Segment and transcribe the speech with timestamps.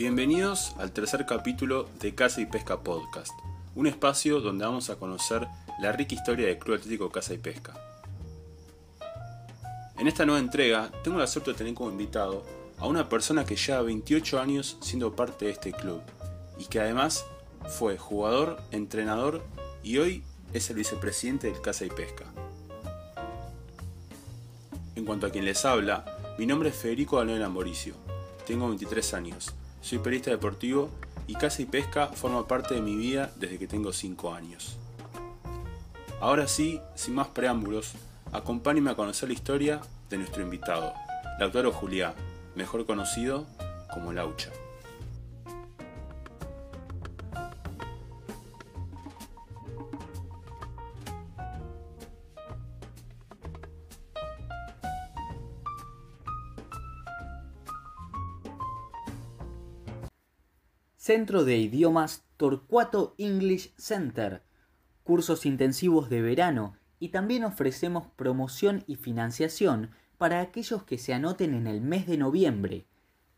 [0.00, 3.32] Bienvenidos al tercer capítulo de Casa y Pesca Podcast,
[3.74, 5.46] un espacio donde vamos a conocer
[5.78, 7.74] la rica historia del Club Atlético Casa y Pesca.
[9.98, 12.46] En esta nueva entrega tengo la suerte de tener como invitado
[12.78, 16.00] a una persona que lleva 28 años siendo parte de este club
[16.58, 17.26] y que además
[17.68, 19.42] fue jugador, entrenador
[19.82, 20.24] y hoy
[20.54, 22.24] es el vicepresidente del Casa y Pesca.
[24.96, 26.06] En cuanto a quien les habla,
[26.38, 27.92] mi nombre es Federico Daniel Amboricio,
[28.46, 30.90] tengo 23 años, soy periodista deportivo
[31.26, 34.76] y Casa y Pesca forma parte de mi vida desde que tengo 5 años.
[36.20, 37.92] Ahora sí, sin más preámbulos,
[38.32, 39.80] acompáñenme a conocer la historia
[40.10, 40.92] de nuestro invitado,
[41.38, 42.14] Lautaro Juliá,
[42.54, 43.46] mejor conocido
[43.92, 44.50] como Laucha.
[61.02, 64.42] Centro de Idiomas Torcuato English Center,
[65.02, 71.54] cursos intensivos de verano y también ofrecemos promoción y financiación para aquellos que se anoten
[71.54, 72.84] en el mes de noviembre.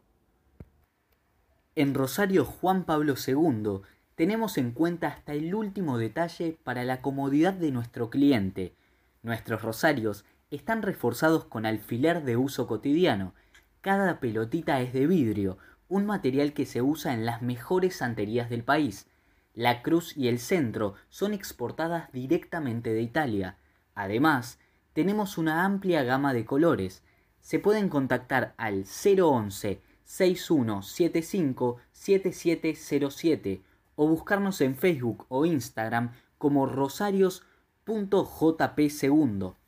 [1.76, 3.80] En Rosario Juan Pablo II
[4.16, 8.74] tenemos en cuenta hasta el último detalle para la comodidad de nuestro cliente.
[9.22, 13.34] Nuestros rosarios están reforzados con alfiler de uso cotidiano.
[13.80, 15.58] Cada pelotita es de vidrio,
[15.88, 19.08] un material que se usa en las mejores santerías del país.
[19.54, 23.56] La cruz y el centro son exportadas directamente de Italia.
[23.94, 24.58] Además,
[24.92, 27.02] tenemos una amplia gama de colores.
[27.40, 33.62] Se pueden contactar al 011 6175 7707
[33.94, 39.59] o buscarnos en Facebook o Instagram como rosarios.jpsegundo.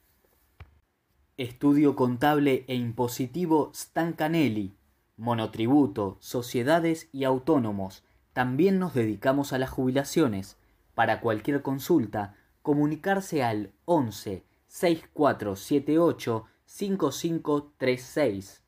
[1.36, 4.76] Estudio contable e impositivo Stancanelli
[5.16, 8.04] monotributo, sociedades y autónomos.
[8.32, 10.56] También nos dedicamos a las jubilaciones.
[10.94, 18.62] Para cualquier consulta, comunicarse al 11 6478 5536.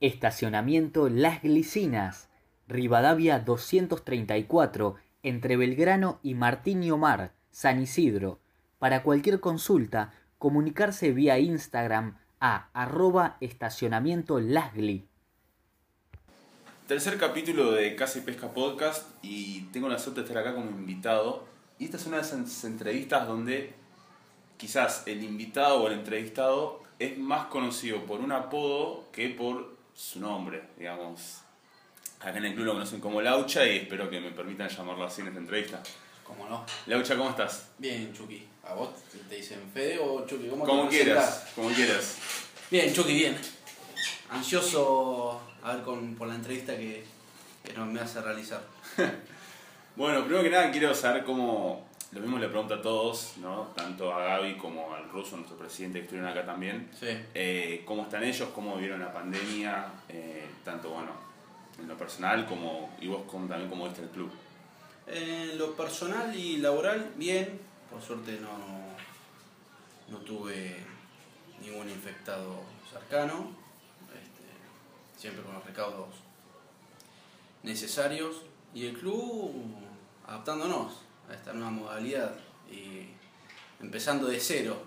[0.00, 2.28] Estacionamiento Las Glicinas,
[2.68, 8.38] Rivadavia 234, entre Belgrano y Martín y Omar, San Isidro.
[8.78, 10.12] Para cualquier consulta,
[10.44, 15.08] comunicarse vía Instagram a arroba estacionamiento Lasgli.
[16.86, 20.68] Tercer capítulo de Casa y Pesca Podcast y tengo la suerte de estar acá como
[20.68, 21.46] invitado.
[21.78, 23.72] Y esta es una de esas entrevistas donde
[24.58, 30.20] quizás el invitado o el entrevistado es más conocido por un apodo que por su
[30.20, 31.40] nombre, digamos.
[32.20, 35.22] Acá en el club lo conocen como Laucha y espero que me permitan llamarlo así
[35.22, 35.82] en esta entrevista.
[36.24, 36.64] ¿Cómo no?
[36.86, 37.68] Laucha, ¿cómo estás?
[37.78, 38.46] Bien, Chucky.
[38.64, 38.90] ¿A vos
[39.28, 40.48] te dicen Fede o Chucky?
[40.48, 42.16] ¿Cómo como te quieras, como quieras.
[42.70, 43.36] Bien, Chucky, bien.
[44.30, 47.04] Ansioso a ver con, por la entrevista que,
[47.62, 48.62] que nos me hace realizar.
[49.96, 53.68] bueno, primero que nada quiero saber cómo, lo mismo le pregunto a todos, ¿no?
[53.76, 57.08] tanto a Gaby como al ruso, nuestro presidente que estuvieron acá también, Sí.
[57.34, 61.10] eh, cómo están ellos, cómo vieron la pandemia, eh, tanto bueno,
[61.78, 64.30] en lo personal como y vos como, también cómo viste el club.
[65.06, 67.60] En lo personal y laboral, bien.
[67.90, 68.48] Por suerte no,
[70.08, 70.76] no tuve
[71.60, 73.50] ningún infectado cercano.
[74.08, 76.08] Este, siempre con los recaudos
[77.62, 78.42] necesarios.
[78.72, 79.52] Y el club
[80.26, 80.94] adaptándonos
[81.28, 82.34] a esta nueva modalidad
[82.70, 83.06] y
[83.80, 84.82] empezando de cero.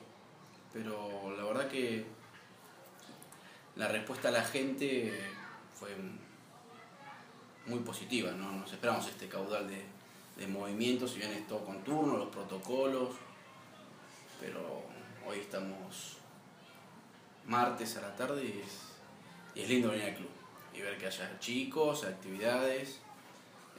[0.74, 2.06] Pero la verdad que
[3.76, 5.14] la respuesta a la gente
[5.74, 5.90] fue
[7.68, 9.86] muy positiva, no nos esperamos este caudal de,
[10.38, 13.16] de movimientos, si bien es todo con turno, los protocolos,
[14.40, 14.84] pero
[15.26, 16.18] hoy estamos
[17.46, 18.94] martes a la tarde y es,
[19.56, 20.30] y es lindo venir al club
[20.74, 23.00] y ver que haya chicos, actividades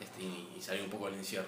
[0.00, 1.46] este, y, y salir un poco del encierro.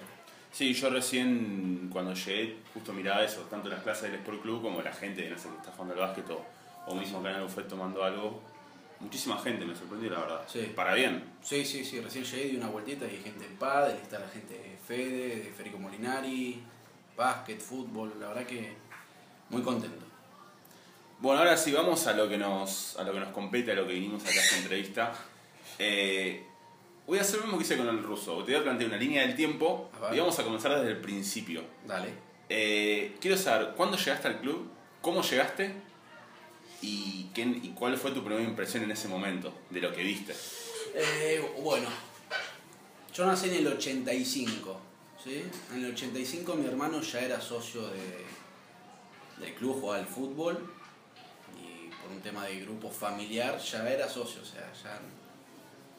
[0.51, 4.81] Sí, yo recién cuando llegué justo miraba eso, tanto las clases del Sport Club como
[4.81, 6.45] la gente no sé, que está jugando al básquet o,
[6.87, 8.41] o mismo acá en fue tomando algo.
[9.01, 10.41] Muchísima gente, me sorprendió la verdad.
[10.47, 10.71] Sí.
[10.75, 11.23] Para bien.
[11.41, 14.29] Sí, sí, sí, recién llegué, di una vueltita y hay gente en pádel, está la
[14.29, 16.61] gente de Fede, de Federico Molinari,
[17.17, 18.73] básquet, fútbol, la verdad que
[19.49, 20.05] muy contento.
[21.19, 23.85] Bueno, ahora sí vamos a lo que nos, a lo que nos compete, a lo
[23.85, 25.13] que vinimos acá a esta entrevista.
[25.77, 26.43] Eh,
[27.05, 28.43] voy a hacer lo mismo que hice con el ruso.
[28.43, 31.63] Te voy a plantear una línea del tiempo y vamos a comenzar desde el principio.
[31.85, 32.09] Dale.
[32.49, 34.69] Eh, quiero saber, ¿cuándo llegaste al club?
[35.01, 35.75] ¿Cómo llegaste?
[36.81, 40.33] ¿Y, qué, ¿Y cuál fue tu primera impresión en ese momento de lo que viste?
[40.95, 41.87] Eh, bueno,
[43.13, 44.79] yo nací en el 85,
[45.23, 45.43] ¿sí?
[45.73, 48.25] En el 85 mi hermano ya era socio de,
[49.39, 50.57] del club, jugaba al fútbol
[51.55, 54.99] y por un tema de grupo familiar ya era socio, o sea, ya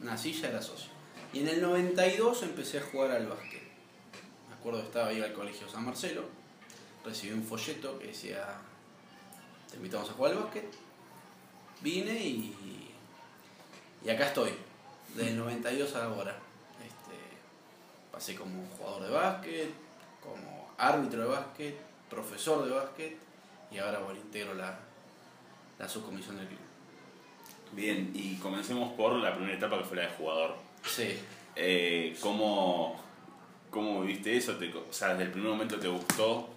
[0.00, 0.90] nací ya era socio.
[1.32, 3.62] Y en el 92 empecé a jugar al básquet.
[4.48, 6.24] Me acuerdo estaba ahí al colegio San Marcelo,
[7.04, 8.58] recibí un folleto que decía,
[9.72, 10.64] te invitamos a jugar al básquet.
[11.80, 12.94] Vine y,
[14.04, 14.52] y acá estoy,
[15.16, 16.36] desde el 92 a ahora.
[16.80, 17.16] Este,
[18.12, 19.70] pasé como jugador de básquet,
[20.22, 21.76] como árbitro de básquet,
[22.08, 23.16] profesor de básquet
[23.72, 24.78] y ahora bueno, integro la,
[25.78, 26.58] la subcomisión del club.
[27.72, 30.56] Bien, y comencemos por la primera etapa que fue la de jugador.
[30.84, 31.18] Sí,
[31.56, 33.00] Eh, ¿cómo,
[33.70, 34.56] ¿Cómo viviste eso?
[34.56, 36.48] Te- o sea, desde el primer momento te gustó,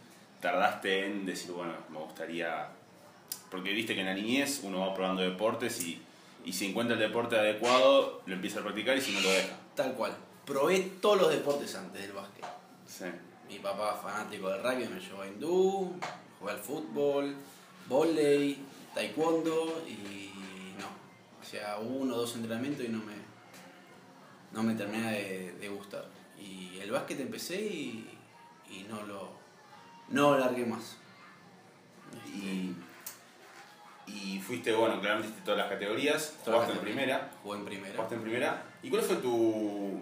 [0.41, 2.67] tardaste en decir, bueno, me gustaría...
[3.55, 6.01] Porque viste que en la niñez uno va probando deportes y,
[6.43, 9.55] y si encuentra el deporte adecuado, lo empieza a practicar y si no lo deja.
[9.73, 10.13] tal cual.
[10.45, 12.43] Probé todos los deportes antes del básquet.
[12.85, 13.05] Sí.
[13.47, 15.93] Mi papá fanático del rugby me llevó a hindú,
[16.37, 17.33] jugué al fútbol,
[17.87, 18.57] volei,
[18.93, 20.31] taekwondo y
[20.77, 20.87] no.
[21.41, 23.13] Hacía uno o dos entrenamientos y no me,
[24.51, 26.05] no me terminaba de, de gustar.
[26.37, 28.17] Y el básquet empecé y,
[28.69, 29.29] y no lo
[30.09, 30.97] no largué más.
[32.35, 32.75] Y,
[34.07, 37.65] y fuiste, bueno, claramente hiciste todas las categorías, Todas jugaste las en primera, Jugué en
[37.65, 37.93] primera.
[37.95, 38.63] jugaste en primera.
[38.83, 39.99] ¿Y cuál fue tu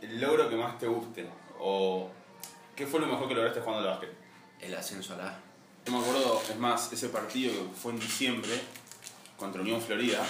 [0.00, 1.26] el logro que más te guste?
[1.58, 2.10] ¿O
[2.76, 4.12] qué fue lo mejor que lograste jugando al básquet?
[4.60, 5.38] El ascenso a la A.
[5.86, 8.50] Yo me acuerdo, es más, ese partido que fue en diciembre
[9.36, 10.22] contra Unión Florida,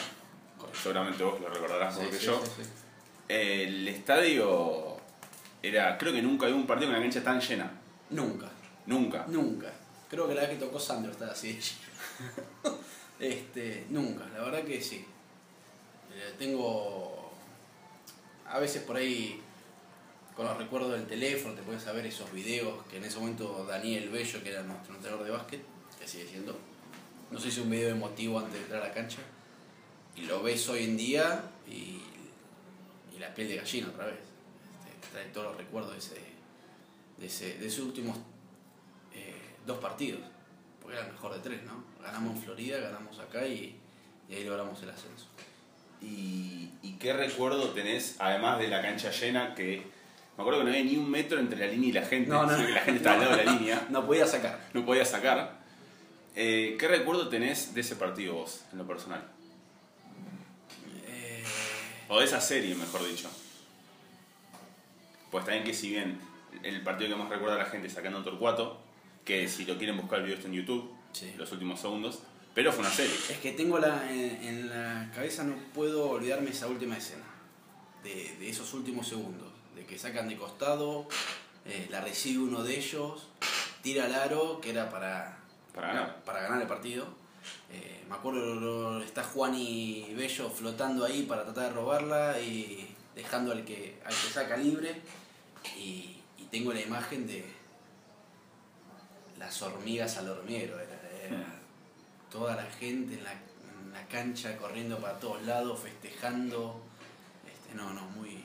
[0.82, 2.70] seguramente vos lo recordarás mejor Sí, que sí, yo, sí, sí.
[3.28, 4.96] el estadio
[5.62, 7.70] era, creo que nunca había un partido con la cancha tan llena,
[8.10, 8.49] Nunca.
[8.87, 9.25] nunca.
[9.28, 9.70] Nunca.
[10.08, 11.58] Creo que la vez que tocó Sandro estaba así.
[13.22, 15.04] este, nunca, la verdad que sí.
[16.12, 17.30] Eh, tengo.
[18.46, 19.40] A veces por ahí,
[20.36, 24.10] con los recuerdos del teléfono, te puedes saber esos videos que en ese momento Daniel
[24.10, 25.62] Bello, que era nuestro entrenador de básquet,
[25.98, 26.58] que sigue siendo,
[27.30, 29.19] nos hizo un video emotivo antes de entrar a la cancha.
[30.16, 32.02] Y lo ves hoy en día y,
[33.14, 34.18] y la piel de gallina otra vez.
[34.84, 36.20] Este, trae todos los recuerdos de ese,
[37.18, 38.18] de ese, de esos últimos
[39.14, 40.20] eh, dos partidos,
[40.92, 41.84] era el mejor de tres, ¿no?
[42.02, 43.76] Ganamos en Florida, ganamos acá y,
[44.28, 45.26] y ahí logramos el ascenso.
[46.00, 49.82] ¿Y, y qué recuerdo tenés, además de la cancha llena, que
[50.36, 52.44] me acuerdo que no había ni un metro entre la línea y la gente, No,
[52.44, 52.54] no.
[52.54, 54.58] sino que la gente estaba al lado de la línea, No podía sacar.
[54.72, 55.60] no podía sacar.
[56.34, 59.22] Eh, ¿Qué recuerdo tenés de ese partido vos, en lo personal?
[61.06, 61.44] Eh,
[62.08, 63.30] O de esa serie, mejor dicho.
[65.30, 66.18] Pues también que si bien
[66.62, 68.80] el partido que más recuerda a la gente es sacando Torcuato,
[69.25, 71.33] que si lo quieren buscar el video está en YouTube, Sí.
[71.37, 72.21] los últimos segundos,
[72.55, 73.14] pero fue una serie.
[73.14, 77.25] es que tengo la, en, en la cabeza, no puedo olvidarme esa última escena,
[78.02, 81.07] de, de esos últimos segundos, de que sacan de costado,
[81.67, 83.29] eh, la recibe uno de ellos,
[83.83, 85.38] tira al aro, que era para,
[85.75, 86.25] Para ganar.
[86.25, 87.07] para ganar el partido.
[87.71, 93.52] Eh, me acuerdo, está Juan y Bello flotando ahí para tratar de robarla y dejando
[93.52, 95.00] al que, al que saca libre.
[95.76, 97.45] Y, y tengo la imagen de
[99.44, 100.78] las hormigas al hormiguero.
[100.78, 101.44] Era, era
[102.30, 106.80] toda la gente en la, en la cancha corriendo para todos lados, festejando.
[107.46, 108.42] Este, no, no, muy,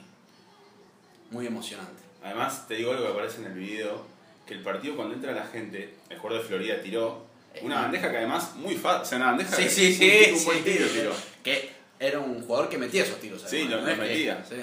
[1.31, 2.03] muy emocionante.
[2.23, 4.05] Además, te digo algo que aparece en el video,
[4.45, 7.25] que el partido cuando entra la gente, el jugador de Florida tiró
[7.61, 10.31] una bandeja que además muy fácil, o sea, una bandeja que Sí, sí, un, sí.
[10.39, 10.63] un buen sí.
[10.63, 11.11] tiro tiró.
[11.43, 13.41] Que era un jugador que metía esos tiros.
[13.47, 14.45] Sí, además, lo- ¿no lo es que- metía.
[14.47, 14.55] sí.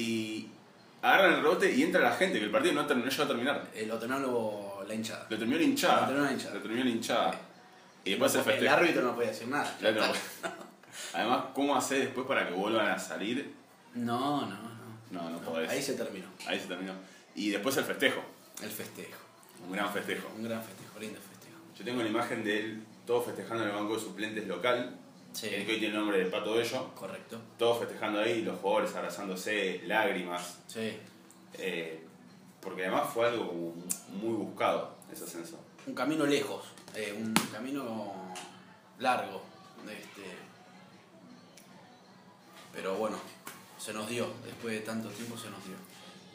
[0.00, 0.48] Y
[1.02, 3.68] agarran el rebote y entra la gente, que el partido no, no llegó a terminar.
[3.74, 4.18] El otro no
[4.88, 5.26] la hinchada.
[5.28, 6.00] Lo terminó la hinchada.
[6.02, 6.54] Lo terminó la hinchada.
[6.54, 7.40] Lo terminó la hinchada.
[8.04, 9.76] Y después el Porque el árbitro no podía decir nada.
[9.78, 10.02] Claro.
[11.14, 13.52] Además, ¿cómo hacer después para que vuelvan a salir?
[13.94, 14.74] No, no, no.
[15.10, 15.70] No, no podés.
[15.70, 16.26] Ahí se terminó.
[16.46, 16.92] Ahí se terminó.
[17.34, 18.20] Y después el festejo.
[18.62, 19.18] El festejo.
[19.66, 20.28] Un gran festejo.
[20.36, 21.58] Un gran festejo, lindo festejo.
[21.78, 24.96] Yo tengo la imagen de él, todos festejando en el banco de suplentes local,
[25.32, 25.48] Sí.
[25.48, 26.94] que hoy tiene el nombre de Pato Bello.
[26.94, 27.40] Correcto.
[27.58, 30.58] Todos festejando ahí, los jugadores abrazándose, lágrimas.
[30.68, 30.96] Sí.
[31.54, 32.03] Eh,
[32.64, 33.74] Porque además fue algo
[34.08, 35.58] muy buscado ese ascenso.
[35.86, 38.12] Un camino lejos, eh, un camino
[38.98, 39.42] largo.
[39.84, 40.22] Este,
[42.72, 43.18] pero bueno,
[43.78, 45.76] se nos dio, después de tanto tiempo se nos dio.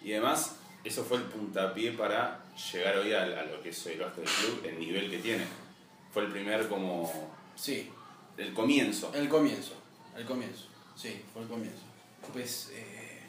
[0.03, 3.99] Y además, eso fue el puntapié para llegar hoy a, a lo que es el
[3.99, 5.45] básquet del club, el nivel que tiene.
[6.13, 7.11] Fue el primer como...
[7.55, 7.89] Sí,
[8.37, 9.11] el comienzo.
[9.13, 9.73] el comienzo,
[10.15, 11.81] el comienzo, sí, fue el comienzo.
[12.31, 13.28] Pues, eh,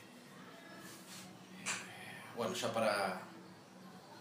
[2.37, 3.21] bueno, ya para,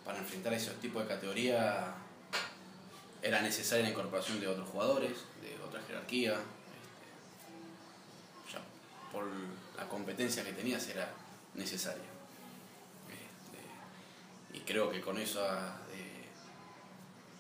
[0.05, 1.93] para enfrentar ese tipo de categoría
[3.21, 5.11] era necesaria la incorporación de otros jugadores,
[5.41, 6.33] de otra jerarquía.
[6.33, 6.43] este,
[8.53, 8.59] ya
[9.11, 9.25] por
[9.77, 11.11] la competencia que tenías era
[11.53, 12.03] necesaria.
[13.09, 16.25] Este, y creo que con esas eh,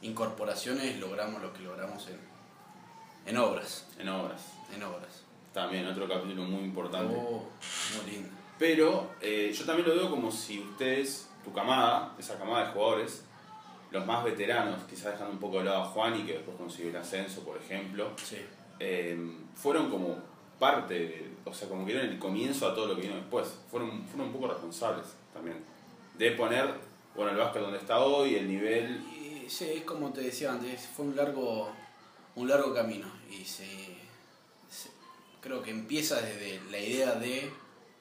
[0.01, 2.19] incorporaciones logramos lo que logramos en,
[3.25, 3.85] en obras.
[3.97, 4.41] En obras.
[4.73, 5.23] En obras.
[5.53, 7.13] También otro capítulo muy importante.
[7.17, 7.47] Oh,
[7.95, 8.38] muy lindo.
[8.59, 13.23] Pero eh, yo también lo veo como si ustedes, tu camada, esa camada de jugadores,
[13.91, 16.89] los más veteranos, quizás dejando un poco de lado a Juan y que después consiguió
[16.91, 18.37] el ascenso, por ejemplo, Sí.
[18.79, 19.17] eh,
[19.55, 20.17] fueron como
[20.59, 23.47] parte, o sea, como que dieron el comienzo a todo lo que vino después.
[23.71, 25.57] Fueron, fueron un poco responsables también.
[26.17, 26.69] De poner,
[27.15, 29.01] bueno, el básquet donde está hoy, el nivel.
[29.15, 31.71] Y sí, es como te decía antes, fue un largo,
[32.35, 33.07] un largo camino.
[33.31, 33.65] Y se,
[34.69, 34.91] se-
[35.41, 37.49] creo que empieza desde la idea de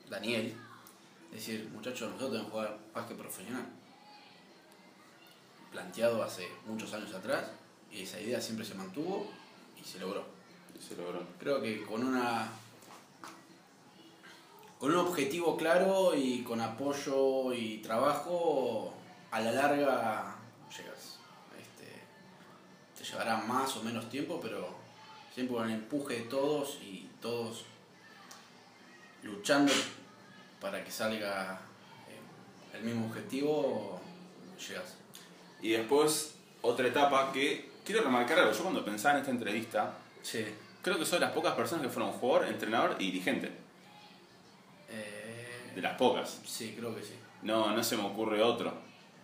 [0.08, 0.54] Daniel.
[1.30, 3.66] Decir, muchachos, nosotros tenemos que jugar básquet profesional.
[5.70, 7.44] Planteado hace muchos años atrás.
[7.90, 9.30] Y esa idea siempre se mantuvo
[9.80, 10.24] y se logró.
[10.78, 11.26] y se logró.
[11.38, 12.50] Creo que con una
[14.78, 18.94] con un objetivo claro y con apoyo y trabajo,
[19.32, 20.36] a la larga
[20.70, 21.18] llegas.
[21.58, 22.02] Este,
[22.96, 24.68] te llevará más o menos tiempo, pero
[25.34, 27.64] siempre con el empuje de todos y todos
[29.22, 29.72] luchando
[30.60, 31.60] para que salga
[32.08, 34.00] eh, el mismo objetivo,
[34.58, 34.96] llegas.
[35.62, 38.52] Y después, otra etapa que quiero remarcar algo.
[38.52, 40.44] Yo cuando pensaba en esta entrevista, Sí.
[40.82, 43.50] creo que soy de las pocas personas que fueron jugador, entrenador y dirigente.
[44.90, 46.40] Eh, De las pocas.
[46.44, 47.14] sí, creo que sí.
[47.42, 48.72] No, no se me ocurre otro.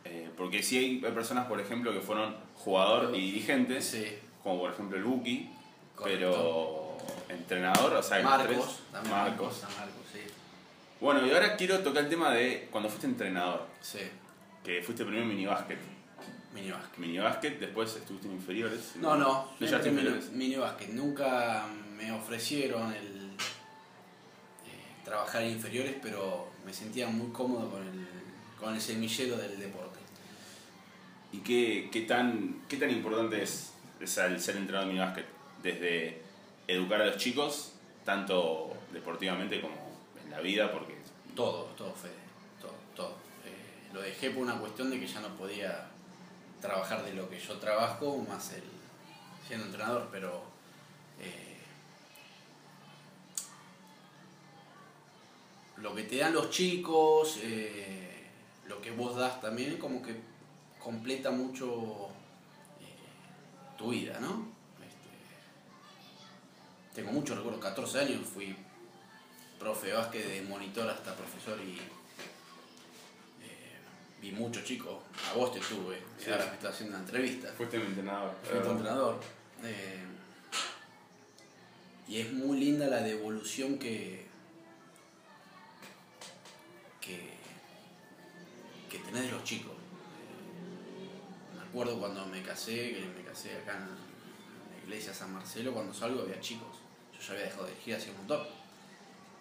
[0.05, 4.19] Eh, porque sí hay, personas, por ejemplo, que fueron jugador y dirigente, Sí.
[4.43, 5.51] como por ejemplo el Buki,
[6.03, 6.99] pero
[7.29, 8.47] entrenador, o sea, hay Marcos,
[8.91, 9.11] tres.
[9.11, 9.63] Marcos.
[9.63, 10.04] Marcos.
[11.05, 13.99] Bueno, y ahora quiero tocar el tema de cuando fuiste entrenador, Sí,
[14.65, 15.79] que fuiste primero en minibásquet.
[16.55, 16.99] mini básquet.
[16.99, 18.93] Minibásquet, después estuviste en inferiores.
[18.97, 20.31] No, no, no llegaste inferiores.
[20.95, 23.33] Nunca me ofrecieron el
[24.65, 28.07] eh, trabajar en inferiores, pero me sentía muy cómodo con el,
[28.59, 29.99] con el semillero del deporte.
[31.33, 35.27] ¿Y qué, qué, tan, qué tan importante es, es el ser entrenador de minibásquet?
[35.63, 36.23] Desde
[36.67, 37.75] educar a los chicos,
[38.07, 39.75] tanto deportivamente como
[40.25, 40.94] en la vida, porque
[41.35, 42.13] Todo, todo, Fede,
[42.61, 43.17] todo, todo.
[43.45, 45.89] Eh, lo dejé por una cuestión de que ya no podía
[46.61, 48.63] trabajar de lo que yo trabajo, más el
[49.47, 50.43] siendo entrenador, pero
[51.21, 51.59] eh,
[55.79, 58.29] lo que te dan los chicos, eh,
[58.69, 60.15] lo que vos das también, como que
[60.79, 62.09] completa mucho
[63.77, 64.47] tu vida, ¿no?
[64.81, 65.11] Este,
[66.95, 68.57] tengo muchos recuerdos, 14 años fui
[69.59, 71.79] profe básquet, de monitor hasta profesor y
[73.43, 73.79] eh,
[74.21, 75.03] vi muchos chicos.
[75.31, 76.31] A vos te tuve, Sí.
[76.31, 77.53] ahora me está haciendo una entrevista.
[77.57, 78.35] fuiste mi entrenador.
[78.43, 79.21] Fui tu entrenador.
[79.63, 80.05] Eh,
[82.07, 84.27] y es muy linda la devolución que,
[87.01, 87.31] que,
[88.91, 89.73] que tenés de los chicos.
[89.73, 95.73] Eh, me acuerdo cuando me casé, que me casé acá en la iglesia San Marcelo,
[95.73, 96.77] cuando salgo había chicos.
[97.15, 98.47] Yo ya había dejado de dirigir hace un montón.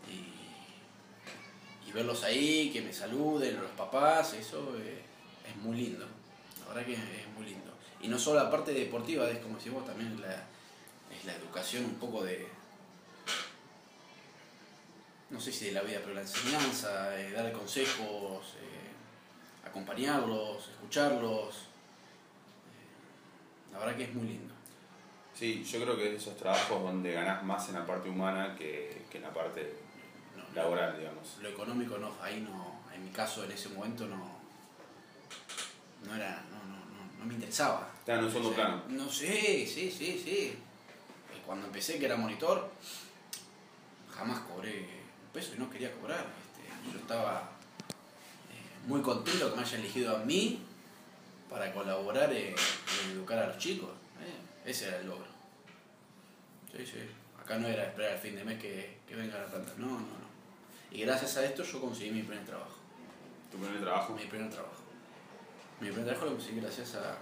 [0.09, 5.01] Y, y verlos ahí, que me saluden, los papás, eso eh,
[5.47, 6.05] es muy lindo.
[6.61, 7.71] La verdad que es muy lindo.
[8.01, 10.43] Y no solo la parte deportiva, es como decís vos, también la,
[11.15, 12.47] es la educación un poco de,
[15.33, 21.55] no sé si de la vida, pero la enseñanza, eh, dar consejos, eh, acompañarlos, escucharlos.
[21.55, 21.59] Eh,
[23.71, 24.53] la verdad que es muy lindo.
[25.33, 28.55] Sí, yo creo que es de esos trabajos donde ganás más en la parte humana
[28.55, 29.75] que, que en la parte
[30.55, 31.37] laboral, digamos.
[31.41, 34.37] Lo económico no, ahí no, en mi caso en ese momento no,
[36.05, 37.89] no era, no, no, no, no me interesaba.
[37.99, 38.83] Estaba en un segundo plano.
[38.89, 40.57] No sé, sí, sí, sí.
[41.31, 42.69] Eh, Cuando empecé que era monitor,
[44.13, 46.25] jamás cobré un peso y no quería cobrar.
[46.25, 47.49] este, yo estaba
[48.51, 50.61] eh, muy contento que me hayan elegido a mí
[51.49, 53.89] para colaborar en, en educar a los chicos.
[54.21, 55.27] eh, ese era el logro.
[56.75, 56.99] Sí, sí.
[57.39, 59.73] Acá no era esperar al fin de mes que, que venga la planta.
[59.77, 60.22] No, no, no.
[60.93, 62.77] Y gracias a esto yo conseguí mi primer trabajo.
[63.51, 64.13] ¿Tu primer trabajo?
[64.13, 64.81] Mi primer trabajo.
[65.79, 67.13] Mi primer trabajo lo conseguí gracias a,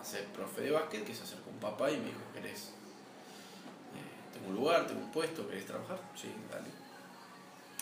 [0.00, 2.72] a ser profe de básquet que se acercó un papá y me dijo, ¿querés?
[3.94, 5.98] eh, tengo un lugar, tengo un puesto, ¿querés trabajar?
[6.16, 6.68] Sí, dale.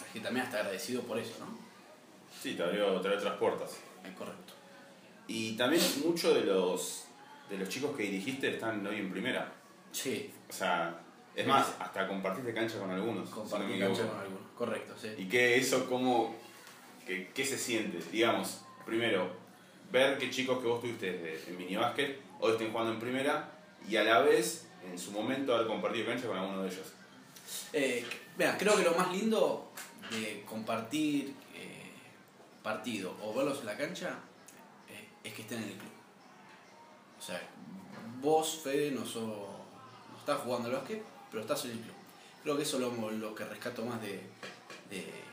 [0.02, 1.58] Así que también hasta agradecido por eso, ¿no?
[2.42, 3.70] Sí, te abrió, te abrió otras puertas.
[4.04, 4.52] Es correcto.
[5.26, 7.04] Y también muchos de los,
[7.48, 9.52] de los chicos que dirigiste están hoy en primera.
[9.90, 11.00] Sí, O sea,
[11.36, 13.28] es más, hasta compartiste cancha con algunos.
[13.28, 14.08] si no compartí cancha equivoco.
[14.08, 14.50] con algunos.
[14.56, 15.08] Correcto, sí.
[15.18, 16.34] ¿Y qué eso, cómo,
[17.06, 17.98] qué, qué se siente?
[18.10, 19.30] Digamos, primero,
[19.92, 23.50] ver que chicos que vos tuviste en minibásquet hoy estén jugando en primera
[23.88, 26.92] y a la vez, en su momento, haber compartido cancha con alguno de ellos.
[27.72, 28.04] Eh,
[28.36, 29.70] mira, creo que lo más lindo
[30.10, 31.90] de compartir eh,
[32.62, 34.18] partido o verlos en la cancha
[34.88, 35.92] eh, es que estén en el club.
[37.18, 37.40] O sea,
[38.20, 41.94] vos, Fede, no, sos, no estás jugando al básquet, pero el club.
[42.42, 42.82] Creo que eso es
[43.18, 44.20] lo, que rescato más de,
[44.90, 45.24] de-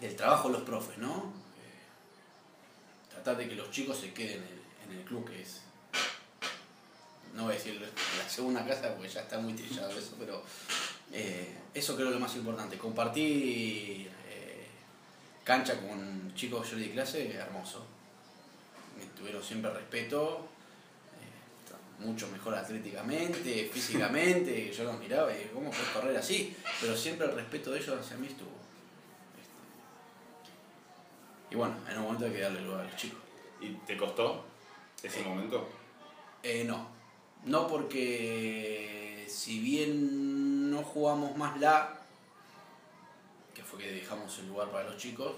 [0.00, 1.32] del trabajo de los profes, ¿no?
[1.62, 4.42] Eh, tratar de que los chicos se queden
[4.88, 5.60] en, el club, que es
[7.34, 10.42] no voy a decir la segunda casa porque ya está muy trillado eso, pero
[11.12, 12.78] eh, eso creo que es lo más importante.
[12.78, 14.66] Compartir eh,
[15.42, 17.84] cancha con chicos yo di clase, hermoso.
[18.96, 20.53] Me tuvieron siempre respeto, está
[21.98, 26.56] mucho mejor atléticamente, físicamente, yo los miraba y ¿cómo puedes correr así?
[26.80, 28.50] Pero siempre el respeto de ellos hacia mí estuvo.
[29.40, 29.54] Este,
[31.54, 33.20] y bueno, en un momento hay que darle lugar a los chicos.
[33.60, 34.44] ¿Y te costó
[35.02, 35.24] ese Eh.
[35.24, 35.68] momento?
[36.42, 36.88] Eh, no,
[37.44, 42.00] no porque si bien no jugamos más la,
[43.54, 45.32] que fue que dejamos el lugar para los chicos,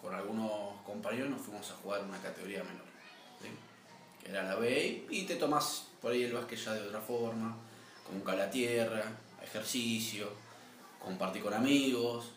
[0.00, 2.84] con algunos compañeros nos fuimos a jugar una categoría menor.
[4.22, 7.56] Que era la B, y te tomás por ahí el básquet ya de otra forma,
[8.04, 9.04] con un cable a tierra,
[9.42, 10.30] ejercicio,
[10.98, 12.32] compartir con amigos,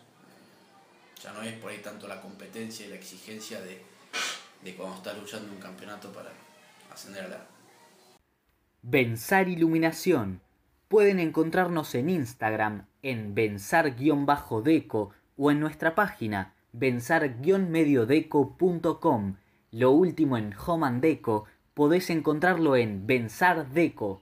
[1.22, 3.82] ya no es por ahí tanto la competencia y la exigencia de,
[4.64, 6.32] de cuando estás luchando un campeonato para
[6.92, 7.48] ascender a la,
[8.82, 10.40] Bensar Iluminación.
[10.88, 19.36] Pueden encontrarnos en Instagram en bensar-deco o en nuestra página bensar-mediodeco.com.
[19.72, 21.44] Lo último en Home and Deco
[21.80, 24.22] podés encontrarlo en Bensar Deco.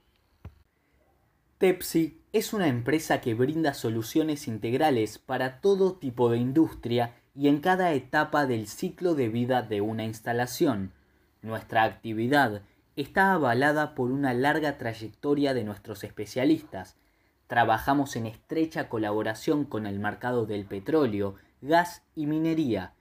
[1.58, 7.60] Tepsi es una empresa que brinda soluciones integrales para todo tipo de industria y en
[7.60, 10.94] cada etapa del ciclo de vida de una instalación.
[11.42, 12.62] Nuestra actividad
[12.96, 16.96] está avalada por una larga trayectoria de nuestros especialistas.
[17.48, 22.94] Trabajamos en estrecha colaboración con el mercado del petróleo, gas y minería.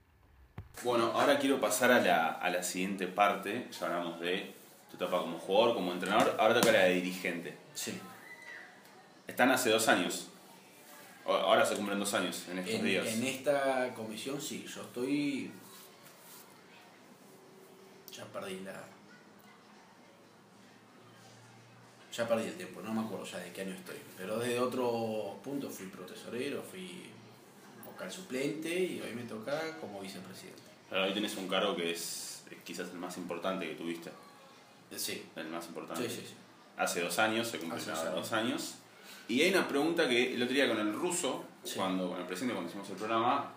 [0.85, 3.69] Bueno, ahora quiero pasar a la, a la siguiente parte.
[3.79, 4.55] Ya hablamos de
[4.91, 6.35] tu etapa como jugador, como entrenador.
[6.39, 7.55] Ahora toca la de dirigente.
[7.75, 8.01] Sí.
[9.33, 10.29] Están hace dos años.
[11.25, 13.07] Ahora se cumplen dos años en estos En, días.
[13.07, 15.51] en esta comisión sí, yo estoy.
[18.15, 18.85] Ya perdí la.
[22.15, 23.97] ya perdí el tiempo, no me acuerdo ya de qué año estoy.
[24.19, 27.07] Pero desde otro punto fui protesorero, fui
[27.87, 30.61] vocal suplente y hoy me toca como vicepresidente.
[30.91, 34.11] Ahora hoy tenés un cargo que es eh, quizás el más importante que tuviste.
[34.95, 36.07] Sí, El más importante.
[36.07, 36.27] sí, sí.
[36.27, 36.35] sí.
[36.77, 38.75] Hace dos años, se Hace dos años.
[39.29, 41.75] Y hay una pregunta que el otro día con el ruso, Sí.
[41.77, 43.53] cuando con el presidente, cuando hicimos el programa,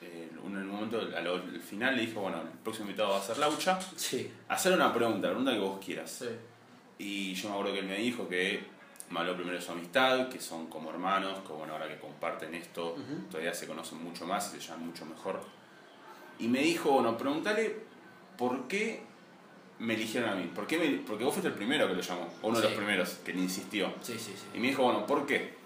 [0.00, 3.18] eh, uno en un momento, al, al final le dijo, bueno, el próximo invitado va
[3.18, 3.78] a ser Laucha.
[3.96, 6.10] Sí, Hacer una pregunta, la pregunta que vos quieras.
[6.10, 6.28] sí.
[6.98, 8.62] Y yo me acuerdo que él me dijo que
[9.14, 12.94] habló primero su amistad, que son como hermanos, que bueno, ahora que comparten esto,
[13.30, 15.40] todavía se conocen mucho más y se llevan mucho mejor.
[16.38, 17.74] Y me dijo, bueno, preguntale
[18.38, 19.02] por qué
[19.80, 20.50] me eligieron a mí.
[20.54, 22.74] ¿Por qué me- porque vos fuiste el primero que lo llamó, o uno de los
[22.74, 23.92] primeros que le insistió.
[24.02, 24.44] Sí, sí, sí.
[24.54, 25.58] Y me dijo, bueno, ¿por qué?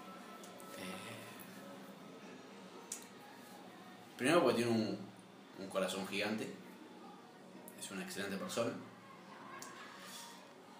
[4.17, 4.97] Primero porque tiene un,
[5.59, 6.47] un corazón gigante.
[7.79, 8.71] Es una excelente persona.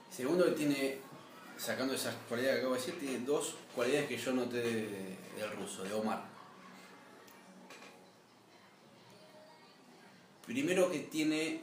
[0.10, 0.98] Segundo que tiene,
[1.58, 5.52] sacando esas cualidades que acabo de decir, tiene dos cualidades que yo noté de- del
[5.58, 6.24] ruso, de Omar.
[10.45, 11.60] Primero que tiene,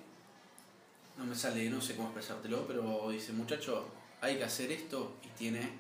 [1.17, 3.89] no me sale, no sé cómo expresártelo, pero dice, muchacho,
[4.21, 5.71] hay que hacer esto y tiene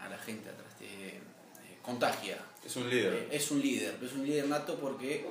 [0.00, 1.20] a la gente atrás, te eh,
[1.82, 2.38] contagia.
[2.64, 3.14] Es un líder.
[3.14, 5.26] Eh, es un líder, es un líder nato porque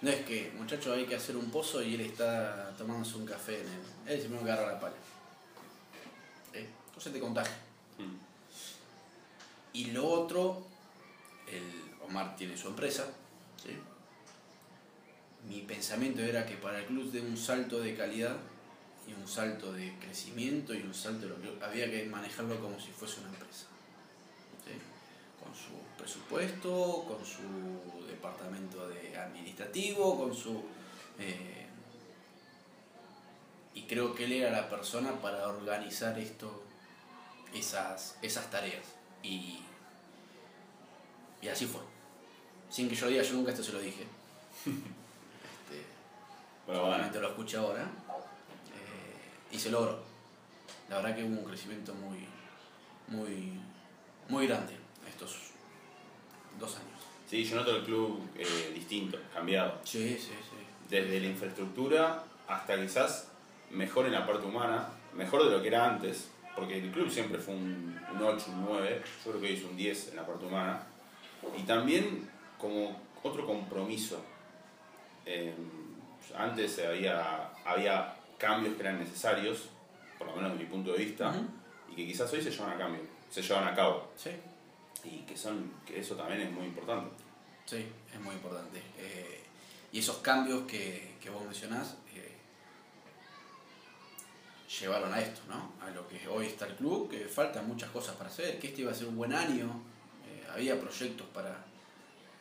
[0.00, 3.60] no es que, muchacho, hay que hacer un pozo y él está tomándose un café
[3.60, 3.80] en él.
[4.06, 4.96] Él siempre me agarra la pala.
[6.52, 7.56] Eh, Entonces te contagia.
[7.98, 8.16] Mm.
[9.74, 10.66] Y lo otro,
[11.50, 13.06] el Omar tiene su empresa.
[13.62, 13.70] ¿sí?
[15.48, 18.36] Mi pensamiento era que para el club de un salto de calidad
[19.06, 22.78] y un salto de crecimiento y un salto de lo que había que manejarlo como
[22.80, 23.66] si fuese una empresa.
[24.64, 24.72] ¿sí?
[25.42, 30.62] Con su presupuesto, con su departamento de administrativo, con su...
[31.18, 31.66] eh,
[33.74, 36.62] y creo que él era la persona para organizar esto,
[37.52, 38.84] esas, esas tareas.
[39.22, 39.60] Y,
[41.42, 41.80] y así fue.
[42.70, 44.06] Sin que yo diga, yo nunca esto se lo dije.
[45.64, 45.82] Este,
[46.66, 47.28] Bueno, solamente bueno.
[47.28, 47.90] lo escuché ahora.
[49.54, 49.98] Y se logró.
[50.88, 52.26] La verdad que hubo un crecimiento muy,
[53.08, 53.60] muy,
[54.28, 54.74] muy grande
[55.08, 55.36] estos
[56.58, 57.00] dos años.
[57.28, 59.80] Sí, yo noto el club eh, distinto, cambiado.
[59.84, 60.56] Sí, sí, sí.
[60.90, 63.28] Desde la infraestructura hasta quizás
[63.70, 67.38] mejor en la parte humana, mejor de lo que era antes, porque el club siempre
[67.38, 70.26] fue un, un 8, un 9, yo creo que hoy es un 10 en la
[70.26, 70.82] parte humana,
[71.56, 74.22] y también como otro compromiso.
[75.26, 75.54] Eh,
[76.36, 79.68] antes había, había cambios que eran necesarios,
[80.18, 81.34] por lo menos desde mi punto de vista,
[81.90, 84.30] y que quizás hoy se llevan a cambio, se llevan a cabo, Sí,
[85.04, 87.10] y que, son, que eso también es muy importante.
[87.66, 88.82] sí, es muy importante.
[88.98, 89.42] Eh,
[89.92, 92.32] y esos cambios que, que vos mencionás eh,
[94.80, 95.72] llevaron a esto, ¿no?
[95.84, 98.80] A lo que hoy está el club, que faltan muchas cosas para hacer, que este
[98.82, 99.66] iba a ser un buen año,
[100.26, 101.64] eh, había proyectos para,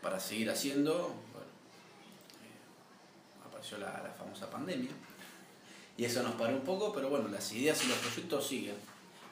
[0.01, 1.13] para seguir haciendo.
[1.31, 1.47] Bueno,
[3.45, 4.91] apareció la, la famosa pandemia
[5.97, 8.75] y eso nos paró un poco, pero bueno, las ideas y los proyectos siguen.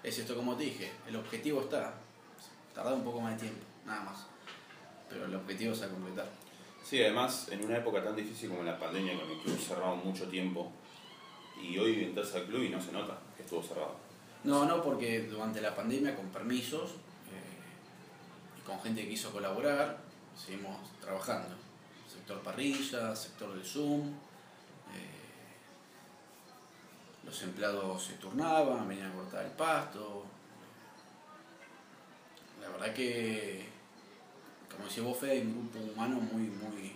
[0.04, 1.94] Es esto como te dije, el objetivo está,
[2.74, 4.26] tardó un poco más de tiempo, nada más,
[5.10, 6.28] pero el objetivo es a completar.
[6.84, 10.28] Sí, además, en una época tan difícil como la pandemia, con el club cerrado mucho
[10.28, 10.72] tiempo,
[11.62, 13.96] y hoy entras al club y no se nota que estuvo cerrado.
[14.44, 16.92] No, no, porque durante la pandemia, con permisos
[17.30, 20.00] eh, y con gente que quiso colaborar,
[20.36, 21.56] seguimos trabajando.
[22.12, 24.14] Sector parrilla, sector del Zoom.
[27.26, 30.26] Los empleados se turnaban, venían a cortar el pasto.
[32.62, 33.66] La verdad que,
[34.72, 36.96] como decía vos, Fede, hay un grupo humano muy, muy,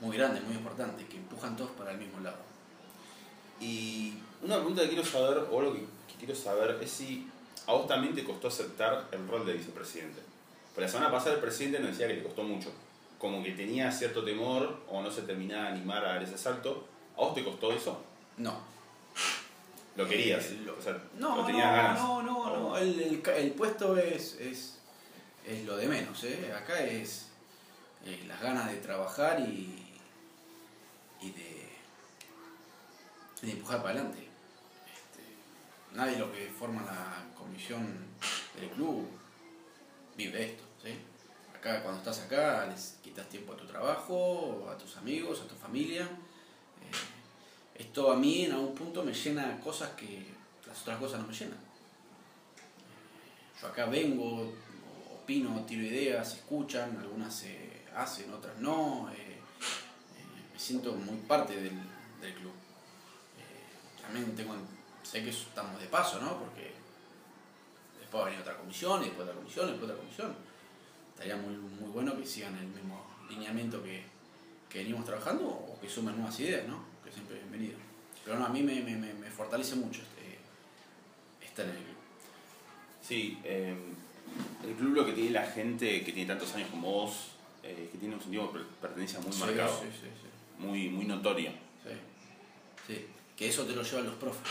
[0.00, 2.38] muy grande, muy importante, que empujan todos para el mismo lado.
[3.60, 7.28] Y una pregunta que quiero saber, o lo que, que quiero saber, es si
[7.66, 10.20] a vos también te costó aceptar el rol de vicepresidente.
[10.74, 12.70] Porque la semana pasada el presidente nos decía que le costó mucho.
[13.18, 16.86] Como que tenía cierto temor o no se terminaba de animar a dar ese salto.
[17.16, 18.00] ¿A vos te costó eso?
[18.36, 18.60] No,
[19.98, 20.50] ¿Lo querías?
[20.64, 22.00] Lo- o sea, No, ¿lo tenías no, ganas?
[22.00, 22.68] no, no, no.
[22.68, 24.78] O- El, el el puesto es, es,
[25.44, 26.52] es lo de menos, ¿eh?
[26.56, 27.26] Acá es
[28.26, 29.76] las ganas de trabajar y,
[31.20, 31.68] y de,
[33.42, 34.18] de empujar para adelante.
[34.86, 37.86] Este, nadie los que forma la comisión
[38.58, 39.06] del club
[40.16, 40.96] vive esto, ¿sí?
[41.56, 45.56] Acá, cuando estás acá, les quitas tiempo a tu trabajo, a tus amigos, a tu
[45.56, 46.08] familia.
[47.78, 50.26] Esto a mí en algún punto me llena cosas que
[50.66, 51.58] las otras cosas no me llenan.
[53.60, 54.52] Yo acá vengo,
[55.14, 59.08] opino, tiro ideas, se escuchan, algunas se hacen, otras no.
[59.12, 59.38] eh, eh,
[60.52, 61.78] me siento muy parte del,
[62.20, 62.52] del club.
[63.38, 64.54] Eh, también tengo,
[65.04, 66.36] sé que estamos de paso, ¿no?
[66.38, 66.72] Porque
[68.00, 70.36] después va a venir otra comisión, y después otra comisión, y después otra comisión.
[71.14, 74.04] Estaría muy, muy bueno que sigan el mismo lineamiento que,
[74.68, 76.87] que venimos trabajando o que sumen nuevas ideas, ¿no?
[77.18, 77.78] Siempre es bienvenido.
[78.24, 80.38] Pero no, a mí me, me, me, me fortalece mucho este,
[81.44, 81.96] estar en el club.
[83.02, 83.74] Sí, eh,
[84.64, 87.30] el club lo que tiene la gente que tiene tantos años como vos,
[87.64, 90.62] eh, que tiene un sentido de per- pertenencia muy Sí, marcado, Sí, sí, sí.
[90.64, 91.50] muy, muy notorio.
[91.82, 91.90] Sí,
[92.86, 94.42] sí, que eso te lo llevan los profes.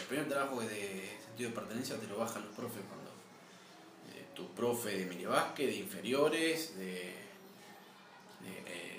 [0.00, 3.10] El primer trabajo que de sentido de pertenencia te lo bajan los profes cuando
[4.16, 6.84] eh, tu profe de mini básquet, de inferiores, de,
[8.40, 8.91] de, eh,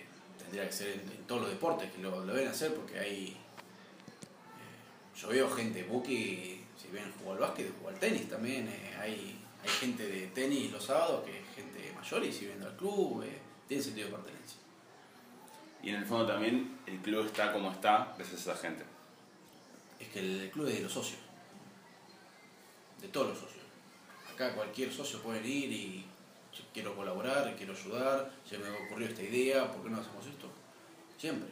[0.54, 3.30] tendría que ser en, en todos los deportes que lo, lo deben hacer porque hay
[3.30, 8.96] eh, yo veo gente buque si bien jugó al básquet, jugó al tenis también, eh,
[9.00, 12.76] hay, hay gente de tenis los sábados que es gente mayor y si viendo al
[12.76, 14.58] club, eh, tiene sentido de pertenencia.
[15.82, 18.84] Y en el fondo también el club está como está gracias a esa gente.
[20.00, 21.20] Es que el club es de los socios.
[23.02, 23.64] De todos los socios.
[24.32, 26.06] Acá cualquier socio puede venir y
[26.74, 30.48] quiero colaborar, quiero ayudar, se me ocurrió esta idea, ¿por qué no hacemos esto?
[31.18, 31.50] Siempre.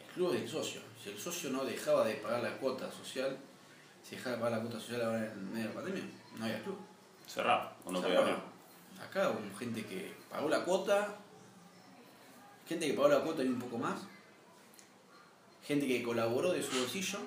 [0.00, 0.80] El club es del socio.
[1.02, 3.36] Si el socio no dejaba de pagar la cuota social,
[4.02, 6.04] si dejaba de pagar la cuota social ahora en medio de la pandemia,
[6.36, 6.78] no había club.
[7.26, 8.36] Cerrado, o no puede abrir.
[9.02, 11.16] Acá hubo gente que pagó la cuota,
[12.68, 14.00] gente que pagó la cuota y un poco más,
[15.66, 17.18] gente que colaboró de su bolsillo,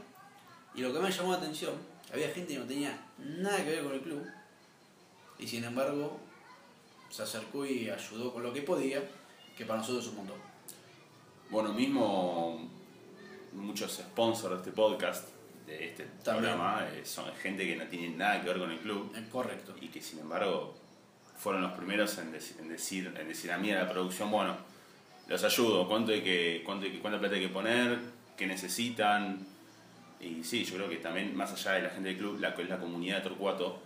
[0.76, 1.74] y lo que me llamó la atención,
[2.14, 4.26] había gente que no tenía nada que ver con el club,
[5.40, 6.20] y sin embargo
[7.10, 9.02] se acercó y ayudó con lo que podía,
[9.58, 10.38] que para nosotros es un montón.
[11.50, 12.70] Bueno, mismo
[13.54, 15.30] muchos sponsors de este podcast,
[15.66, 16.54] de este También.
[16.54, 19.74] programa, eh, son gente que no tiene nada que ver con el club Es correcto.
[19.82, 20.76] y que sin embargo
[21.38, 24.56] fueron los primeros en, dec- en decir, en decir a mí a la producción, bueno,
[25.28, 28.00] los ayudo, cuánto hay que, cuánto hay que, cuánta plata hay que poner,
[28.38, 29.46] qué necesitan.
[30.20, 32.78] Y sí, yo creo que también, más allá de la gente del club, la, la
[32.80, 33.80] comunidad de Torcuato,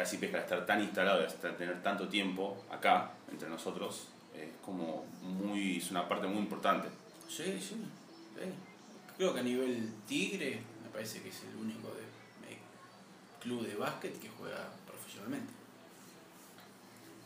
[0.00, 5.76] casi pesca estar tan instalado, estar, tener tanto tiempo acá, entre nosotros, es como muy,
[5.76, 6.88] es una parte muy importante.
[7.28, 7.76] Sí, sí, sí.
[9.18, 12.00] Creo que a nivel Tigre me parece que es el único de,
[13.42, 15.52] club de básquet que juega profesionalmente.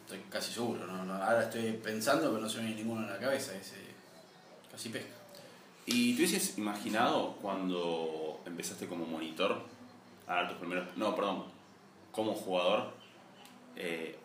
[0.02, 1.04] Estoy casi seguro, ¿no?
[1.04, 3.76] No, ahora estoy pensando, pero no se me viene ninguno en la cabeza, ese
[4.70, 5.14] casi pesca.
[5.86, 9.62] ¿Y te hubieses imaginado cuando empezaste como monitor
[10.26, 10.96] a dar tus primeros.
[10.96, 11.44] No, perdón,
[12.14, 12.92] como jugador,
[13.76, 14.18] eh,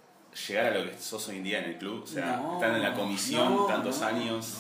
[0.47, 2.03] llegar a lo que sos hoy en día en el club?
[2.03, 4.57] O sea, No, estar en la comisión no, tantos no, años.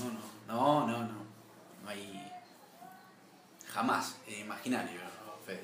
[0.47, 1.19] No, no, no, no, no.
[1.87, 2.15] Hay.
[3.67, 4.99] Jamás es imaginario,
[5.45, 5.63] Fede.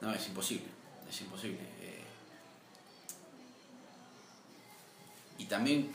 [0.00, 0.66] No, es imposible.
[1.08, 1.58] Es imposible.
[1.80, 2.04] Eh,
[5.38, 5.90] Y también,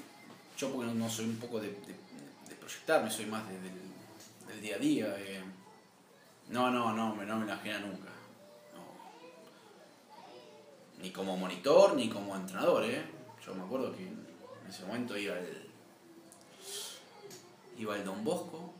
[0.58, 1.96] yo porque no, soy un poco de, de-
[2.50, 3.74] de proyectarme, soy más de- del,
[4.48, 5.16] del día a día.
[5.20, 5.42] eh,
[6.50, 8.10] No, no, no, me- no me lo imagino nunca.
[11.02, 13.04] Ni como monitor, ni como entrenador, ¿eh?
[13.46, 14.26] Yo me acuerdo que en
[14.68, 15.48] ese momento iba al,
[17.78, 18.74] iba al Don Bosco,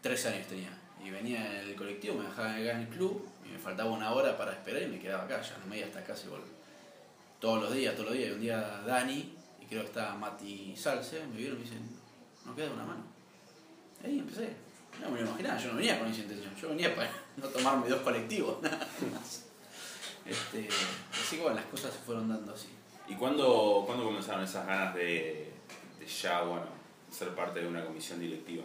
[0.00, 0.70] tres años tenía,
[1.04, 4.12] y venía en el colectivo, me dejaban acá en el club, y me faltaba una
[4.12, 6.42] hora para esperar y me quedaba acá, ya no me iba hasta casa igual.
[7.40, 10.76] Todos los días, todos los días, y un día Dani, y creo que estaba Mati
[10.76, 11.88] Salce, me vieron y me dicen,
[12.44, 13.02] no queda una mano.
[14.04, 14.54] Ahí empecé.
[15.00, 17.88] No me lo imaginaba, yo no venía con esa intención, yo venía para no tomarme
[17.88, 19.45] dos colectivos, nada más.
[20.28, 20.68] Este,
[21.12, 22.68] así que bueno, las cosas se fueron dando así.
[23.08, 25.52] ¿Y cuándo, cuándo comenzaron esas ganas de,
[25.98, 26.66] de ya, bueno,
[27.10, 28.64] ser parte de una comisión directiva?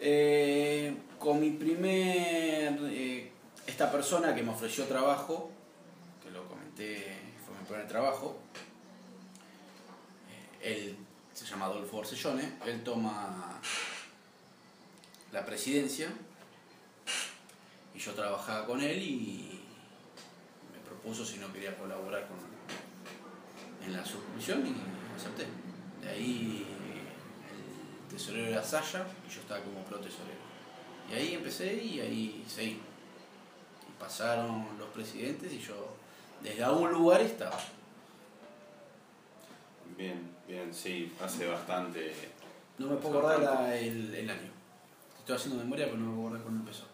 [0.00, 2.76] Eh, con mi primer.
[2.90, 3.32] eh,
[3.66, 5.50] esta persona que me ofreció trabajo,
[6.22, 8.36] que lo comenté, fue mi primer trabajo,
[10.60, 10.96] eh, él
[11.32, 13.60] se llama Adolfo Orsellone, él toma
[15.30, 16.08] la presidencia
[17.94, 19.51] y yo trabajaba con él y
[21.02, 22.36] propuso si no quería colaborar con,
[23.86, 24.74] en la subcomisión y
[25.18, 25.46] acepté.
[26.00, 26.66] De ahí
[28.08, 30.40] el tesorero era Saya y yo estaba como pro tesorero.
[31.10, 32.80] Y ahí empecé y ahí seguí.
[32.80, 35.96] Y pasaron los presidentes y yo
[36.42, 37.58] desde algún lugar estaba.
[39.96, 42.14] Bien, bien, sí, hace bastante.
[42.78, 44.50] No me puedo acordar la- el, el año.
[45.18, 46.84] Estoy haciendo memoria pero no me puedo acordar cuándo empezó.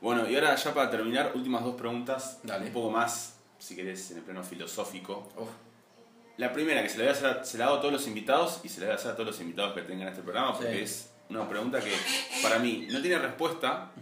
[0.00, 2.66] Bueno, y ahora ya para terminar, últimas dos preguntas, Dale.
[2.66, 5.28] un poco más, si querés, en el plano filosófico.
[6.38, 8.60] La primera, que se la, voy a hacer, se la hago a todos los invitados
[8.64, 10.72] y se la voy a hacer a todos los invitados que tengan este programa, porque
[10.78, 10.82] Sí.
[10.82, 11.92] es una pregunta que
[12.42, 13.92] para mí no tiene respuesta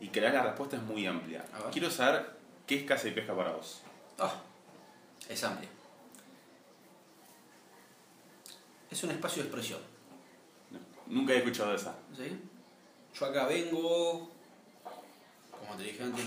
[0.00, 1.44] y que la respuesta es muy amplia.
[1.72, 3.82] Quiero saber qué es casa y pesca para vos.
[4.18, 4.34] Ah,
[5.28, 5.68] es amplia.
[8.90, 9.80] Es un espacio de expresión.
[10.70, 11.94] No, nunca he escuchado esa.
[12.16, 12.38] ¿sí?
[13.18, 14.30] Yo acá vengo,
[15.50, 16.24] como te dije antes,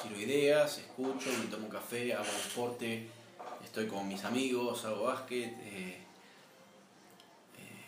[0.00, 3.08] tiro ideas, escucho, me tomo un café, hago deporte,
[3.64, 5.52] estoy con mis amigos, hago básquet.
[5.60, 5.98] eh,
[7.58, 7.84] eh,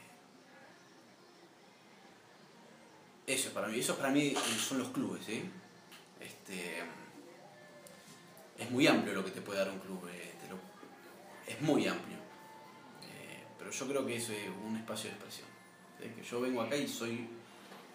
[3.27, 5.43] eso para mí, eso para mí son los clubes, ¿sí?
[6.21, 6.83] Este,
[8.59, 10.35] es muy amplio lo que te puede dar un club, eh,
[11.47, 12.17] es muy amplio.
[13.03, 15.49] Eh, pero yo creo que eso es un espacio de expresión.
[16.01, 16.09] ¿sí?
[16.17, 17.29] Que yo vengo acá y soy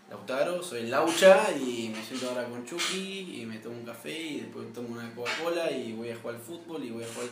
[0.09, 4.11] Lautaro, soy el Laucha y me siento ahora con Chucky y me tomo un café
[4.19, 7.29] y después tomo una Coca-Cola y voy a jugar al fútbol y voy a jugar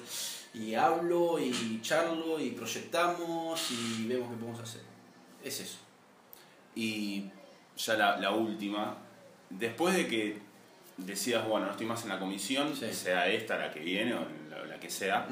[0.54, 4.82] y hablo y charlo y proyectamos y vemos qué podemos hacer.
[5.44, 5.78] Es eso.
[6.76, 7.26] Y
[7.78, 8.96] ya la, la última,
[9.50, 10.38] después de que
[10.98, 12.94] decías, bueno, no estoy más en la comisión, Sí.
[12.94, 15.28] sea esta la que viene o la, la que sea.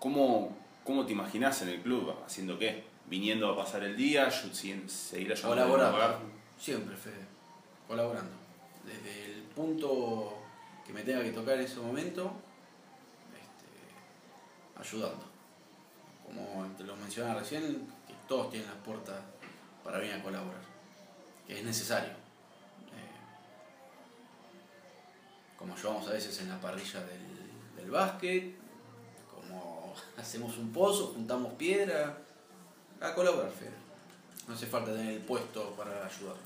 [0.00, 2.12] ¿cómo, ¿cómo te imaginas en el club?
[2.26, 2.82] ¿Haciendo qué?
[3.12, 4.30] ¿Viniendo a pasar el día?
[4.30, 5.68] ¿Seguir ayudando?
[5.68, 6.18] Colaborando.
[6.58, 7.26] Siempre, Fede.
[7.86, 8.32] Colaborando.
[8.86, 10.38] Desde el punto
[10.86, 12.32] que me tenga que tocar en ese momento,
[13.34, 15.26] este, ayudando.
[16.24, 19.20] Como te lo mencionaba recién, que todos tienen las puertas
[19.84, 20.62] para venir a colaborar.
[21.46, 22.12] Que es necesario.
[22.12, 23.12] Eh,
[25.58, 28.54] como ayudamos a veces en la parrilla del, del básquet,
[29.30, 32.21] como hacemos un pozo, juntamos piedra,
[33.08, 33.70] a colaborar, Fede.
[34.48, 36.36] No hace falta tener el puesto para ayudar.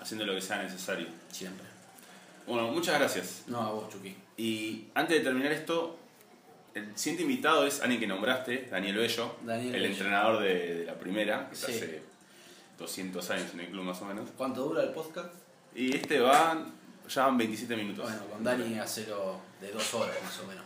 [0.00, 1.06] Haciendo lo que sea necesario.
[1.30, 1.66] Siempre.
[2.46, 3.42] Bueno, muchas gracias.
[3.46, 4.14] No a vos, Chucky.
[4.36, 5.98] Y antes de terminar esto,
[6.74, 9.92] el siguiente invitado es alguien que nombraste, Daniel Bello, Daniel el Bello.
[9.94, 11.64] entrenador de, de la primera, que Sí.
[11.72, 12.02] hace
[12.78, 14.28] 200 años en el club más o menos.
[14.36, 15.28] ¿Cuánto dura el podcast?
[15.74, 16.66] Y este va,
[17.08, 18.04] ya van 27 minutos.
[18.04, 20.64] Bueno, con Dani hacerlo de dos horas más o menos.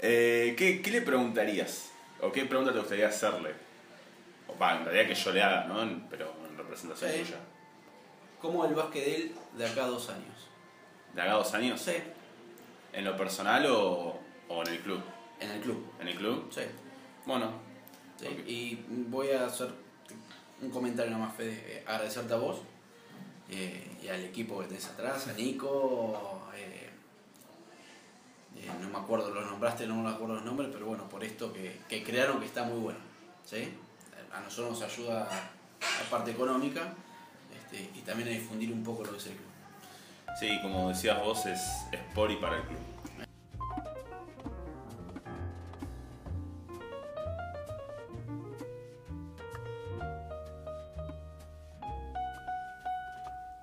[0.00, 1.90] Eh, ¿qué, qué le preguntarías?
[2.20, 3.54] ¿O qué pregunta te gustaría hacerle?
[4.48, 6.06] O va, en realidad que yo le haga, ¿no?
[6.10, 7.18] Pero en representación Sí.
[7.24, 7.38] tuya.
[8.40, 10.48] ¿Cómo el básquet de él de acá a dos años?
[11.14, 11.80] ¿De acá a dos años?
[11.80, 11.94] Sí,
[12.92, 15.02] ¿En lo personal o, o en el club?
[15.40, 15.86] en el club.
[16.00, 16.48] ¿En el club?
[16.52, 16.62] Sí.
[17.26, 17.52] Bueno,
[18.18, 18.26] sí.
[18.26, 18.48] Ok.
[18.48, 19.68] Y voy a hacer
[20.60, 21.62] un comentario nomás, Fede.
[21.66, 22.58] Eh, agradecerte a vos
[23.50, 26.48] eh, y al equipo que tenés atrás, a Nico.
[26.56, 26.88] eh,
[28.56, 31.52] eh, no me acuerdo, los nombraste, no me acuerdo los nombres, pero bueno, por esto
[31.52, 32.98] que, que crearon que está muy bueno.
[33.44, 33.72] ¿sí?
[34.32, 35.28] A nosotros nos ayuda
[35.80, 36.94] la parte económica
[37.54, 39.48] este, y también a difundir un poco lo que es el club.
[40.38, 41.60] sí, como decías vos, es,
[41.92, 42.78] es por y para el club.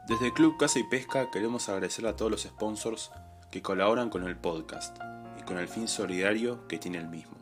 [0.07, 3.11] Desde el Club Casa y Pesca queremos agradecer a todos los sponsors
[3.49, 4.95] que colaboran con el podcast
[5.39, 7.34] y con el fin solidario que tiene el mismo,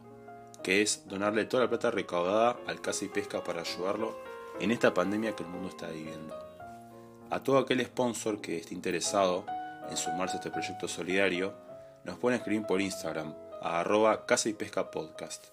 [0.64, 4.18] que es donarle toda la plata recaudada al Casa y Pesca para ayudarlo
[4.60, 6.34] en esta pandemia que el mundo está viviendo.
[7.30, 9.46] A todo aquel sponsor que esté interesado
[9.90, 11.54] en sumarse a este proyecto solidario,
[12.06, 15.48] nos pueden escribir por Instagram a arroba casa y pesca podcast.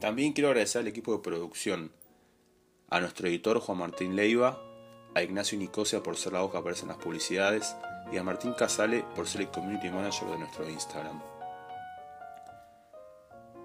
[0.00, 1.92] También quiero agradecer al equipo de producción,
[2.90, 4.60] a nuestro editor Juan Martín Leiva,
[5.14, 7.74] a Ignacio Nicosia por ser la voz que aparece en las publicidades
[8.12, 11.35] y a Martín Casale por ser el community manager de nuestro Instagram.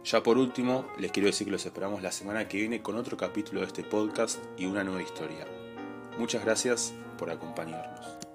[0.04, 3.18] Ya por último, les quiero decir que los esperamos la semana que viene con otro
[3.18, 5.46] capítulo de este podcast y una nueva historia.
[6.18, 8.31] Muchas gracias por acompañarnos.